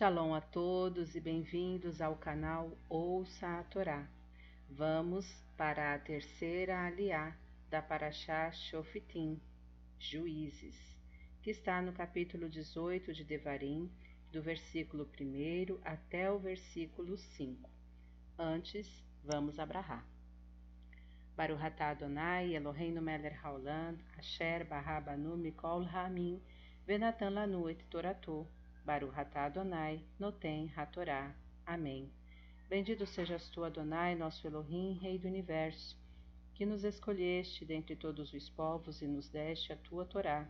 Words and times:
Shalom 0.00 0.32
a 0.32 0.40
todos 0.40 1.14
e 1.14 1.20
bem-vindos 1.20 2.00
ao 2.00 2.16
canal 2.16 2.74
Ouça 2.88 3.58
a 3.58 3.64
Torá. 3.64 4.08
Vamos 4.66 5.26
para 5.58 5.92
a 5.92 5.98
terceira 5.98 6.86
aliá 6.86 7.36
da 7.68 7.82
Parashá 7.82 8.50
Shofitim, 8.50 9.38
Juízes, 9.98 10.74
que 11.42 11.50
está 11.50 11.82
no 11.82 11.92
capítulo 11.92 12.48
18 12.48 13.12
de 13.12 13.24
Devarim, 13.24 13.92
do 14.32 14.40
versículo 14.40 15.06
1 15.20 15.78
até 15.84 16.32
o 16.32 16.38
versículo 16.38 17.18
5. 17.18 17.68
Antes, 18.38 19.04
vamos 19.22 19.58
abrahar. 19.58 20.02
Baruch 21.36 21.62
atah 21.62 21.90
Adonai 21.90 22.54
Eloheinu 22.54 23.02
melech 23.02 23.36
haolam, 23.44 23.98
asher 24.16 24.64
barabanu 24.64 25.36
mikol 25.36 25.84
ha'amim, 25.84 26.40
venatan 26.86 27.34
lanu 27.34 27.68
et 27.68 27.84
toratou, 27.90 28.48
Baruch 28.90 29.16
atah 29.16 29.44
Adonai, 29.44 30.02
Noten 30.18 30.68
Hatorá. 30.74 31.32
Amém. 31.64 32.10
Bendito 32.68 33.06
sejas 33.06 33.48
tu, 33.50 33.62
Adonai, 33.62 34.16
nosso 34.16 34.44
Elohim, 34.44 34.98
Rei 35.00 35.16
do 35.16 35.28
Universo, 35.28 35.96
que 36.54 36.66
nos 36.66 36.82
escolheste 36.82 37.64
dentre 37.64 37.94
todos 37.94 38.32
os 38.32 38.50
povos 38.50 39.00
e 39.00 39.06
nos 39.06 39.28
deste 39.28 39.72
a 39.72 39.76
tua 39.76 40.04
Torá. 40.04 40.44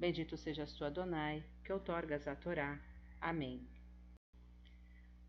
Bendito 0.00 0.38
sejas 0.38 0.72
tu, 0.72 0.86
Adonai, 0.86 1.44
que 1.62 1.70
outorgas 1.70 2.26
a 2.26 2.34
Torá. 2.34 2.80
Amém. 3.20 3.68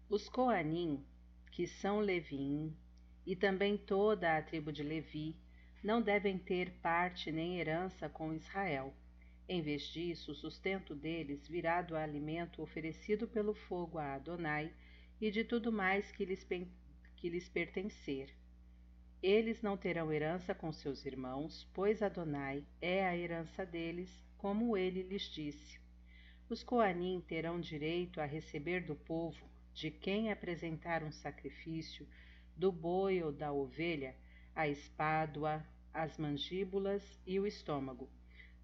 Os 0.10 0.30
Coanim, 0.30 1.06
que 1.52 1.68
são 1.68 2.00
Levim, 2.00 2.74
e 3.26 3.36
também 3.36 3.78
toda 3.78 4.38
a 4.38 4.42
tribo 4.42 4.72
de 4.72 4.84
Levi, 4.84 5.36
não 5.84 6.02
devem 6.02 6.38
ter 6.38 6.72
parte 6.80 7.30
nem 7.30 7.60
herança 7.60 8.08
com 8.08 8.34
Israel 8.34 8.96
em 9.48 9.62
vez 9.62 9.84
disso, 9.84 10.32
o 10.32 10.36
sustento 10.36 10.96
deles 10.96 11.48
virá 11.48 11.82
do 11.82 11.98
alimento 11.98 12.62
oferecido 12.62 13.28
pelo 13.28 13.54
fogo 13.54 13.98
a 13.98 14.14
Adonai 14.16 14.74
e 15.20 15.30
de 15.30 15.44
tudo 15.44 15.72
mais 15.72 16.12
que 16.12 16.24
lhes, 16.24 16.48
que 17.18 17.30
lhes 17.30 17.50
pertencer. 17.50 18.34
Eles 19.22 19.62
não 19.62 19.76
terão 19.76 20.12
herança 20.12 20.56
com 20.56 20.72
seus 20.72 21.06
irmãos, 21.06 21.70
pois 21.74 22.02
Adonai 22.02 22.66
é 22.82 23.06
a 23.06 23.18
herança 23.18 23.66
deles, 23.66 24.10
como 24.38 24.78
ele 24.78 25.04
lhes 25.04 25.24
disse. 25.24 25.80
Os 26.50 26.64
Coanim 26.64 27.22
terão 27.22 27.60
direito 27.60 28.22
a 28.22 28.26
receber 28.26 28.86
do 28.86 28.96
povo, 28.96 29.50
de 29.74 29.92
quem 29.92 30.32
apresentar 30.32 31.04
um 31.04 31.12
sacrifício, 31.12 32.08
do 32.56 32.72
boi 32.72 33.22
ou 33.22 33.32
da 33.32 33.52
ovelha, 33.52 34.16
a 34.56 34.68
espádua, 34.68 35.66
as 35.94 36.18
mandíbulas 36.18 37.20
e 37.26 37.40
o 37.40 37.48
estômago 37.48 38.10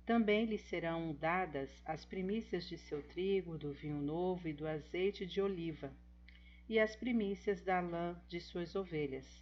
também 0.09 0.45
lhe 0.45 0.57
serão 0.57 1.13
dadas 1.13 1.69
as 1.85 2.03
primícias 2.03 2.67
de 2.67 2.79
seu 2.79 3.03
trigo, 3.03 3.59
do 3.59 3.71
vinho 3.71 4.02
novo 4.02 4.47
e 4.47 4.53
do 4.53 4.67
azeite 4.67 5.23
de 5.23 5.39
oliva, 5.39 5.93
e 6.67 6.79
as 6.79 6.95
primícias 6.95 7.61
da 7.61 7.79
lã 7.79 8.19
de 8.27 8.41
suas 8.41 8.75
ovelhas. 8.75 9.39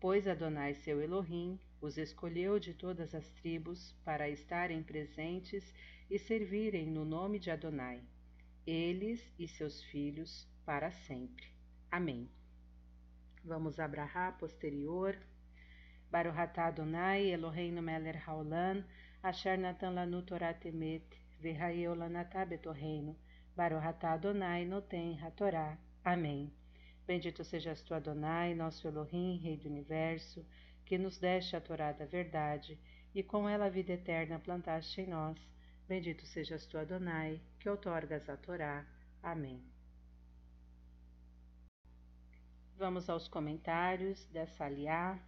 Pois 0.00 0.26
Adonai 0.26 0.72
seu 0.72 1.02
Elohim 1.02 1.60
os 1.82 1.98
escolheu 1.98 2.58
de 2.58 2.72
todas 2.72 3.14
as 3.14 3.28
tribos 3.28 3.94
para 4.06 4.26
estarem 4.30 4.82
presentes 4.82 5.62
e 6.10 6.18
servirem 6.18 6.86
no 6.86 7.04
nome 7.04 7.38
de 7.38 7.50
Adonai, 7.50 8.02
eles 8.66 9.22
e 9.38 9.46
seus 9.46 9.82
filhos 9.82 10.48
para 10.64 10.90
sempre. 10.90 11.44
Amém. 11.90 12.26
Vamos 13.44 13.78
abrahar 13.78 14.38
posterior. 14.38 15.14
Baruch 16.10 16.58
Adonai 16.58 17.32
Eloheinu 17.32 17.82
melech 17.82 18.18
haolam 18.26 18.84
Asher 19.22 19.58
Natan 19.58 19.94
Lanu 19.94 20.22
Torah 20.22 20.54
Temet, 20.54 21.02
Verraeu 21.40 21.94
Lanatá 21.94 22.44
Betorreino, 22.44 23.16
Barohatá 23.56 24.12
Adonai 24.12 24.64
Noten 24.64 25.18
Hatorá. 25.20 25.76
Amém. 26.04 26.52
Bendito 27.06 27.42
sejas 27.42 27.82
tu, 27.82 27.94
Adonai, 27.94 28.54
nosso 28.54 28.86
Elohim, 28.86 29.38
Rei 29.38 29.56
do 29.56 29.68
Universo, 29.68 30.46
que 30.84 30.96
nos 30.96 31.18
deste 31.18 31.56
a 31.56 31.60
Torá 31.60 31.90
da 31.90 32.04
verdade, 32.04 32.78
e 33.14 33.22
com 33.22 33.48
ela 33.48 33.66
a 33.66 33.68
vida 33.68 33.94
eterna 33.94 34.38
plantaste 34.38 35.00
em 35.00 35.08
nós. 35.08 35.38
Bendito 35.88 36.24
sejas 36.26 36.66
tu, 36.66 36.78
Adonai, 36.78 37.40
que 37.58 37.68
outorgas 37.68 38.28
a 38.28 38.36
Torá. 38.36 38.86
Amém. 39.22 39.60
Vamos 42.76 43.08
aos 43.10 43.26
comentários 43.26 44.24
dessa 44.26 44.66
aliá 44.66 45.18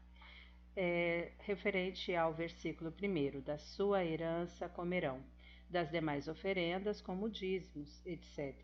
é, 0.80 1.32
referente 1.40 2.14
ao 2.14 2.32
versículo 2.32 2.94
1, 3.02 3.40
da 3.40 3.58
sua 3.58 4.04
herança 4.04 4.68
comerão, 4.68 5.20
das 5.68 5.90
demais 5.90 6.28
oferendas, 6.28 7.00
como 7.00 7.28
dízimos, 7.28 8.00
etc. 8.06 8.54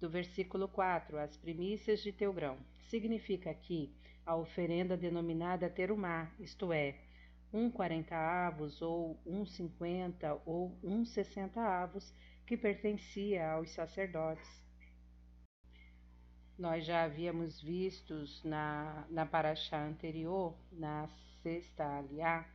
Do 0.00 0.08
versículo 0.08 0.68
4, 0.68 1.18
as 1.18 1.36
primícias 1.36 2.04
de 2.04 2.12
teu 2.12 2.32
grão. 2.32 2.56
Significa 2.88 3.50
aqui 3.50 3.92
a 4.24 4.36
oferenda 4.36 4.96
denominada 4.96 5.68
terumá, 5.68 6.30
isto 6.38 6.72
é, 6.72 6.94
um 7.52 7.68
quarenta 7.68 8.14
avos, 8.14 8.80
ou 8.80 9.20
um 9.26 9.44
cinquenta, 9.44 10.40
ou 10.46 10.78
um 10.84 11.04
sessenta 11.04 11.60
avos, 11.60 12.14
que 12.46 12.56
pertencia 12.56 13.50
aos 13.50 13.72
sacerdotes. 13.72 14.63
Nós 16.56 16.86
já 16.86 17.02
havíamos 17.02 17.60
vistos 17.60 18.42
na, 18.44 19.04
na 19.10 19.26
paraxá 19.26 19.84
anterior, 19.84 20.54
na 20.70 21.08
sexta 21.42 21.84
aliá, 21.98 22.46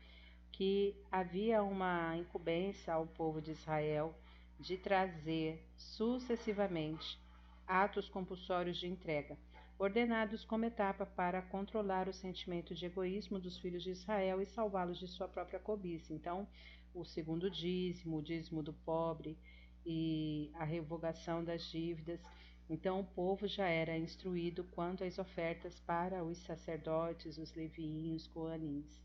que 0.53 0.95
havia 1.11 1.61
uma 1.61 2.15
incumbência 2.15 2.93
ao 2.93 3.05
povo 3.05 3.41
de 3.41 3.51
Israel 3.51 4.15
de 4.57 4.77
trazer 4.77 5.61
sucessivamente 5.75 7.19
atos 7.67 8.09
compulsórios 8.09 8.77
de 8.77 8.87
entrega, 8.87 9.37
ordenados 9.77 10.45
como 10.45 10.65
etapa 10.65 11.05
para 11.05 11.41
controlar 11.41 12.07
o 12.07 12.13
sentimento 12.13 12.73
de 12.73 12.85
egoísmo 12.85 13.37
dos 13.37 13.57
filhos 13.59 13.83
de 13.83 13.91
Israel 13.91 14.41
e 14.41 14.45
salvá-los 14.45 14.97
de 14.97 15.07
sua 15.07 15.27
própria 15.27 15.59
cobiça. 15.59 16.13
Então, 16.13 16.47
o 16.93 17.03
segundo 17.03 17.49
dízimo, 17.49 18.17
o 18.17 18.23
dízimo 18.23 18.63
do 18.63 18.73
pobre 18.73 19.37
e 19.85 20.51
a 20.55 20.63
revogação 20.63 21.43
das 21.43 21.63
dívidas. 21.63 22.21
Então, 22.69 22.99
o 22.99 23.03
povo 23.03 23.47
já 23.47 23.67
era 23.67 23.97
instruído 23.97 24.63
quanto 24.63 25.03
às 25.03 25.17
ofertas 25.17 25.79
para 25.79 26.23
os 26.23 26.37
sacerdotes, 26.37 27.39
os 27.39 27.53
leviinhos, 27.55 28.27
coanins. 28.27 29.01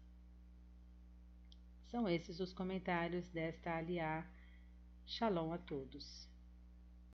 São 1.86 2.06
esses 2.08 2.40
os 2.40 2.52
comentários 2.52 3.26
desta 3.28 3.74
aliá. 3.76 4.26
Shalom 5.06 5.52
a 5.52 5.58
todos. 5.58 6.33